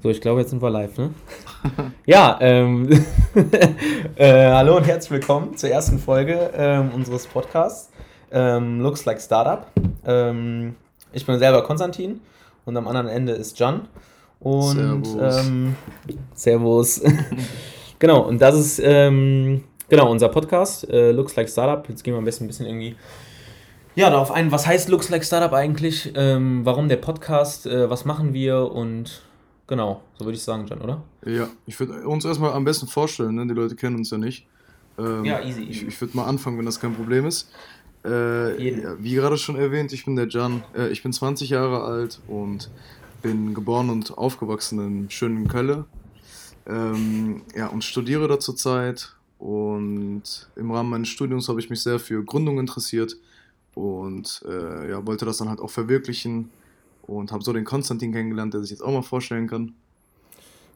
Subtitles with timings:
[0.00, 1.12] So, ich glaube, jetzt sind wir live, ne?
[2.06, 2.88] ja, ähm,
[4.14, 7.90] äh, hallo und herzlich willkommen zur ersten Folge ähm, unseres Podcasts
[8.30, 9.66] ähm, Looks Like Startup.
[10.06, 10.76] Ähm,
[11.12, 12.20] ich bin selber Konstantin
[12.64, 13.88] und am anderen Ende ist Jan.
[14.38, 15.46] Und Servus.
[15.46, 15.76] Ähm,
[16.32, 17.02] servus.
[17.98, 21.88] genau, und das ist ähm, genau unser Podcast äh, Looks Like Startup.
[21.88, 22.94] Jetzt gehen wir am besten ein bisschen irgendwie
[23.96, 26.12] ja, darauf ein, was heißt Looks Like Startup eigentlich?
[26.14, 27.66] Ähm, warum der Podcast?
[27.66, 28.70] Äh, was machen wir?
[28.70, 29.22] Und
[29.68, 31.02] Genau, so würde ich sagen, Jan, oder?
[31.24, 33.46] Ja, ich würde uns erstmal am besten vorstellen, ne?
[33.46, 34.46] die Leute kennen uns ja nicht.
[34.98, 35.60] Ähm, ja, easy.
[35.60, 35.70] easy.
[35.70, 37.50] Ich, ich würde mal anfangen, wenn das kein Problem ist.
[38.04, 41.82] Äh, ja, wie gerade schon erwähnt, ich bin der Jan, äh, ich bin 20 Jahre
[41.82, 42.70] alt und
[43.20, 45.84] bin geboren und aufgewachsen in schönen Kölle.
[46.66, 49.14] Ähm, ja, und studiere da zurzeit.
[49.38, 53.16] Und im Rahmen meines Studiums habe ich mich sehr für Gründung interessiert
[53.74, 56.50] und äh, ja, wollte das dann halt auch verwirklichen
[57.08, 59.72] und habe so den Konstantin kennengelernt, der sich jetzt auch mal vorstellen kann.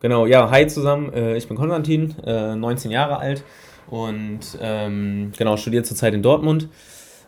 [0.00, 3.44] Genau, ja, hi zusammen, äh, ich bin Konstantin, 19 äh, Jahre alt
[3.88, 6.68] und ähm, genau, studiere zurzeit in Dortmund,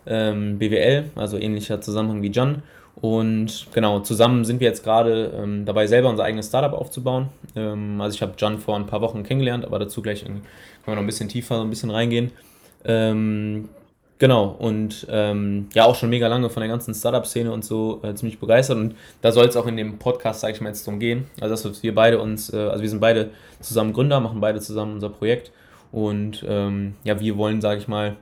[0.06, 2.62] ähm, BWL, also ähnlicher Zusammenhang wie Jan.
[2.96, 7.28] Und genau, zusammen sind wir jetzt gerade ähm, dabei, selber unser eigenes Startup aufzubauen.
[7.54, 10.42] Ähm, also ich habe Jan vor ein paar Wochen kennengelernt, aber dazu gleich können
[10.84, 12.32] wir noch ein bisschen tiefer, ein bisschen reingehen.
[14.18, 18.14] Genau, und ähm, ja, auch schon mega lange von der ganzen Startup-Szene und so äh,
[18.14, 18.76] ziemlich begeistert.
[18.76, 21.26] Und da soll es auch in dem Podcast, sage ich mal, jetzt drum gehen.
[21.40, 24.94] Also, dass wir beide uns, äh, also wir sind beide zusammen Gründer, machen beide zusammen
[24.94, 25.50] unser Projekt.
[25.90, 28.16] Und ähm, ja, wir wollen, sage ich mal,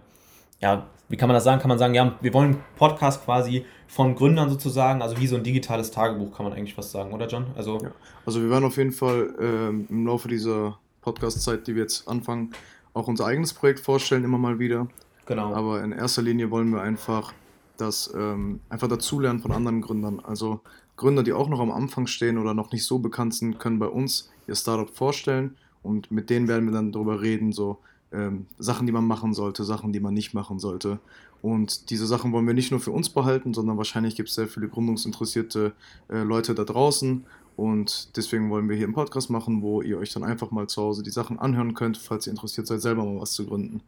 [0.60, 1.60] ja, wie kann man das sagen?
[1.60, 5.42] Kann man sagen, ja, wir wollen Podcast quasi von Gründern sozusagen, also wie so ein
[5.42, 7.46] digitales Tagebuch, kann man eigentlich fast sagen, oder John?
[7.54, 7.90] Also, ja.
[8.24, 12.52] also wir werden auf jeden Fall ähm, im Laufe dieser Podcast-Zeit, die wir jetzt anfangen,
[12.94, 14.86] auch unser eigenes Projekt vorstellen, immer mal wieder.
[15.26, 15.54] Genau.
[15.54, 17.32] Aber in erster Linie wollen wir einfach
[17.76, 20.20] das ähm, einfach dazulernen von anderen Gründern.
[20.20, 20.60] Also
[20.96, 23.86] Gründer, die auch noch am Anfang stehen oder noch nicht so bekannt sind, können bei
[23.86, 27.78] uns ihr Startup vorstellen und mit denen werden wir dann darüber reden, so
[28.12, 31.00] ähm, Sachen, die man machen sollte, Sachen, die man nicht machen sollte.
[31.40, 34.46] Und diese Sachen wollen wir nicht nur für uns behalten, sondern wahrscheinlich gibt es sehr
[34.46, 35.72] viele gründungsinteressierte
[36.08, 37.24] äh, Leute da draußen.
[37.56, 40.82] Und deswegen wollen wir hier einen Podcast machen, wo ihr euch dann einfach mal zu
[40.82, 43.82] Hause die Sachen anhören könnt, falls ihr interessiert seid, selber mal was zu gründen.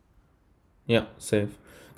[0.86, 1.48] Ja, safe.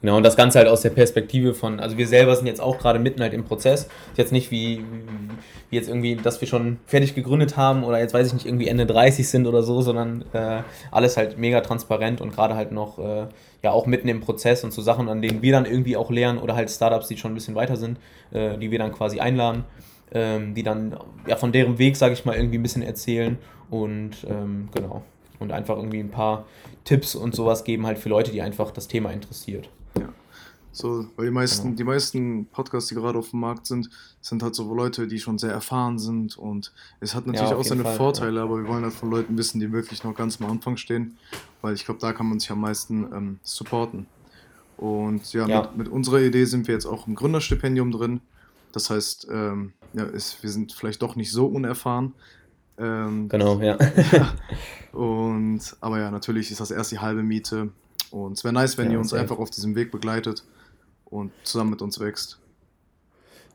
[0.03, 2.79] Genau, und das Ganze halt aus der Perspektive von, also wir selber sind jetzt auch
[2.79, 3.85] gerade mitten halt im Prozess.
[3.85, 4.85] Ist jetzt nicht wie,
[5.71, 8.69] wie jetzt irgendwie, dass wir schon fertig gegründet haben oder jetzt weiß ich nicht, irgendwie
[8.69, 12.99] Ende 30 sind oder so, sondern äh, alles halt mega transparent und gerade halt noch,
[12.99, 13.27] äh,
[13.63, 16.39] ja, auch mitten im Prozess und so Sachen, an denen wir dann irgendwie auch lernen
[16.39, 17.99] oder halt Startups, die schon ein bisschen weiter sind,
[18.33, 19.65] äh, die wir dann quasi einladen,
[20.13, 23.39] ähm, die dann ja von deren Weg, sage ich mal, irgendwie ein bisschen erzählen
[23.71, 25.03] und ähm, genau
[25.39, 26.47] und einfach irgendwie ein paar
[26.85, 29.69] Tipps und sowas geben halt für Leute, die einfach das Thema interessiert.
[29.99, 30.09] Ja.
[30.73, 31.77] So, weil die meisten, genau.
[31.77, 33.89] die meisten Podcasts, die gerade auf dem Markt sind,
[34.21, 37.65] sind halt so Leute, die schon sehr erfahren sind und es hat natürlich ja, auch
[37.65, 40.51] seine Fall, Vorteile, aber wir wollen halt von Leuten wissen, die wirklich noch ganz am
[40.51, 41.17] Anfang stehen,
[41.63, 44.07] weil ich glaube, da kann man sich am meisten ähm, supporten.
[44.77, 45.63] Und ja, ja.
[45.63, 48.21] Mit, mit, unserer Idee sind wir jetzt auch im Gründerstipendium drin.
[48.73, 52.13] Das heißt, ähm, ja, ist, wir sind vielleicht doch nicht so unerfahren,
[52.79, 53.77] ähm, genau, ja.
[54.13, 54.33] ja.
[54.93, 57.71] Und, aber ja, natürlich ist das erst die halbe Miete.
[58.11, 60.45] Und es wäre nice, wenn ja, ihr uns einfach auf diesem Weg begleitet
[61.05, 62.39] und zusammen mit uns wächst.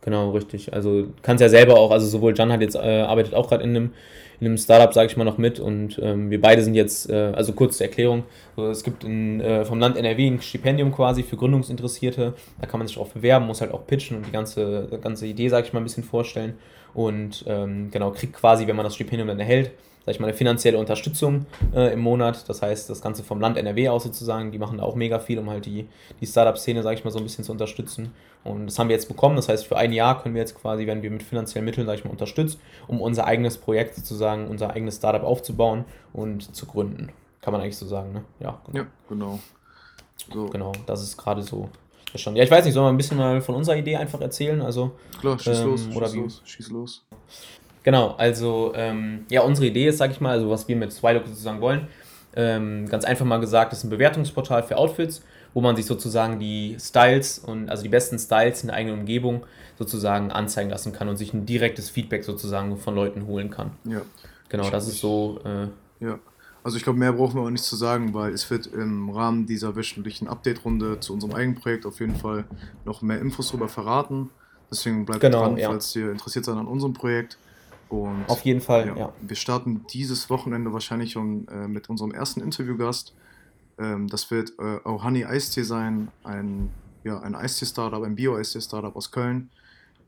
[0.01, 0.73] Genau, richtig.
[0.73, 3.69] Also kannst ja selber auch, also sowohl Jan hat jetzt, äh, arbeitet auch gerade in
[3.69, 3.93] einem,
[4.39, 7.31] in einem Startup, sage ich mal, noch mit und ähm, wir beide sind jetzt, äh,
[7.35, 8.23] also kurze Erklärung,
[8.57, 12.79] also es gibt in, äh, vom Land NRW ein Stipendium quasi für Gründungsinteressierte, da kann
[12.79, 15.73] man sich auch bewerben, muss halt auch pitchen und die ganze, ganze Idee, sage ich
[15.73, 16.55] mal, ein bisschen vorstellen.
[16.95, 19.71] Und ähm, genau, kriegt quasi, wenn man das Stipendium dann erhält,
[20.05, 22.47] sag ich mal, eine finanzielle Unterstützung äh, im Monat.
[22.49, 25.39] Das heißt, das Ganze vom Land NRW aus sozusagen, die machen da auch mega viel,
[25.39, 25.87] um halt die,
[26.19, 28.13] die Startup-Szene, sag ich mal, so ein bisschen zu unterstützen.
[28.43, 29.35] Und das haben wir jetzt bekommen.
[29.35, 31.95] Das heißt, für ein Jahr können wir jetzt quasi, werden wir mit finanziellen Mitteln, sag
[31.95, 37.09] ich mal, unterstützt, um unser eigenes Projekt sozusagen, unser eigenes Startup aufzubauen und zu gründen.
[37.41, 38.23] Kann man eigentlich so sagen, ne?
[38.39, 38.77] Ja, genau.
[38.79, 39.39] Ja, genau.
[40.31, 40.45] So.
[40.47, 41.69] Genau, das ist gerade so
[42.15, 42.35] Schon.
[42.35, 44.61] Ja, ich weiß nicht, sollen wir ein bisschen mal von unserer Idee einfach erzählen?
[44.61, 46.19] Also, Klar, schieß ähm, los, oder schieß wie?
[46.19, 47.05] los, schieß los.
[47.83, 51.25] Genau, also ähm, ja, unsere Idee ist, sag ich mal, also was wir mit Swilook
[51.27, 51.87] sozusagen wollen,
[52.35, 55.23] ähm, ganz einfach mal gesagt, ist ein Bewertungsportal für Outfits,
[55.53, 59.43] wo man sich sozusagen die Styles und also die besten Styles in der eigenen Umgebung
[59.77, 63.71] sozusagen anzeigen lassen kann und sich ein direktes Feedback sozusagen von Leuten holen kann.
[63.83, 64.01] Ja.
[64.49, 65.39] Genau, das ist so.
[65.43, 66.19] Äh, ja.
[66.63, 69.47] Also ich glaube, mehr brauchen wir auch nicht zu sagen, weil es wird im Rahmen
[69.47, 72.45] dieser wöchentlichen Update-Runde zu unserem eigenen Projekt auf jeden Fall
[72.85, 74.29] noch mehr Infos darüber verraten.
[74.69, 75.69] Deswegen bleibt genau, dran, ja.
[75.69, 77.39] falls ihr interessiert seid an unserem Projekt.
[77.91, 78.95] Und auf jeden Fall, ja.
[78.95, 79.13] ja.
[79.21, 83.13] Wir starten dieses Wochenende wahrscheinlich schon äh, mit unserem ersten Interviewgast.
[83.77, 86.69] Ähm, das wird äh, Ohani Eistee sein, ein,
[87.03, 89.49] ja, ein Eistee-Startup, ein Bio-Eistee-Startup aus Köln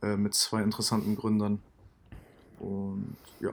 [0.01, 1.59] äh, mit zwei interessanten Gründern.
[2.61, 3.49] Und ja.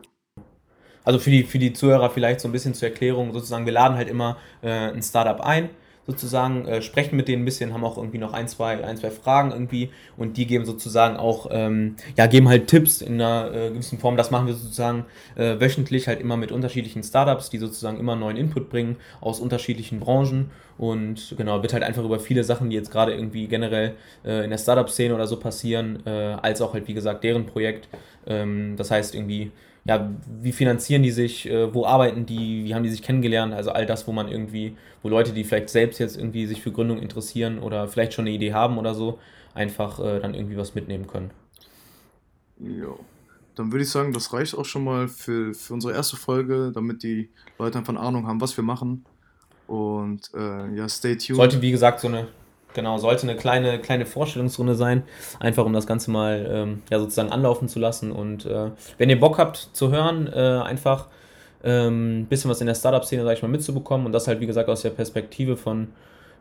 [1.03, 3.97] also für die, für die Zuhörer vielleicht so ein bisschen zur Erklärung, sozusagen, wir laden
[3.97, 5.71] halt immer äh, ein Startup ein,
[6.07, 9.11] sozusagen, äh, sprechen mit denen ein bisschen, haben auch irgendwie noch ein, zwei, ein, zwei
[9.11, 13.71] Fragen irgendwie und die geben sozusagen auch, ähm, ja, geben halt Tipps in einer äh,
[13.71, 14.17] gewissen Form.
[14.17, 15.05] Das machen wir sozusagen
[15.37, 20.01] äh, wöchentlich halt immer mit unterschiedlichen Startups, die sozusagen immer neuen Input bringen aus unterschiedlichen
[20.01, 20.51] Branchen
[20.81, 24.51] und genau, wird halt einfach über viele Sachen, die jetzt gerade irgendwie generell äh, in
[24.51, 26.11] der Startup-Szene oder so passieren, äh,
[26.41, 27.89] als auch halt, wie gesagt, deren Projekt.
[28.27, 29.53] Ähm, das heißt irgendwie,
[29.85, 30.11] ja,
[30.41, 33.87] wie finanzieren die sich, äh, wo arbeiten die, wie haben die sich kennengelernt, also all
[33.87, 37.59] das, wo man irgendwie, wo Leute, die vielleicht selbst jetzt irgendwie sich für Gründung interessieren
[37.59, 39.19] oder vielleicht schon eine Idee haben oder so,
[39.55, 41.31] einfach äh, dann irgendwie was mitnehmen können.
[42.59, 42.95] Ja,
[43.55, 47.03] dann würde ich sagen, das reicht auch schon mal für, für unsere erste Folge, damit
[47.03, 49.05] die Leute einfach eine Ahnung haben, was wir machen.
[49.67, 51.37] Und äh, ja, stay tuned.
[51.37, 52.29] Sollte, wie gesagt, so eine
[52.75, 55.03] Genau, sollte eine kleine, kleine Vorstellungsrunde sein,
[55.41, 58.13] einfach um das Ganze mal ähm, ja, sozusagen anlaufen zu lassen.
[58.13, 61.07] Und äh, wenn ihr Bock habt zu hören, äh, einfach
[61.63, 64.47] ein ähm, bisschen was in der Startup-Szene, sag ich mal, mitzubekommen und das halt, wie
[64.47, 65.89] gesagt, aus der Perspektive von,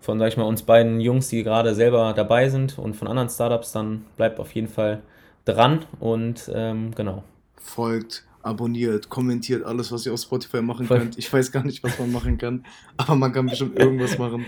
[0.02, 3.30] von, sag ich mal, uns beiden Jungs, die gerade selber dabei sind und von anderen
[3.30, 5.02] Startups, dann bleibt auf jeden Fall
[5.46, 7.24] dran und ähm, genau.
[7.58, 11.00] Folgt abonniert, kommentiert alles, was ihr auf Spotify machen Voll.
[11.00, 11.18] könnt.
[11.18, 12.66] Ich weiß gar nicht, was man machen kann,
[12.98, 14.46] aber man kann bestimmt irgendwas machen.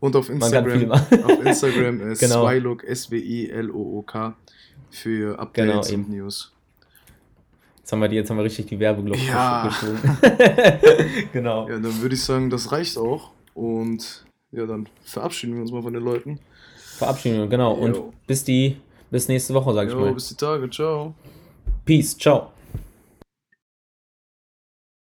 [0.00, 2.46] Und auf Instagram, auf Instagram ist genau.
[2.46, 4.36] Swylook, S-W-I-L-O-O-K
[4.90, 6.52] für Updates genau, und News.
[7.78, 9.68] Jetzt haben wir, die, jetzt haben wir richtig die Werbeglocke ja.
[11.32, 11.68] genau.
[11.68, 13.32] Ja, dann würde ich sagen, das reicht auch.
[13.54, 16.38] Und ja, dann verabschieden wir uns mal von den Leuten.
[16.76, 17.72] Verabschieden wir, genau.
[17.72, 18.76] Und bis die,
[19.10, 20.14] bis nächste Woche, sag ich mal.
[20.14, 21.14] Bis die Tage, ciao.
[21.84, 22.52] Peace, ciao.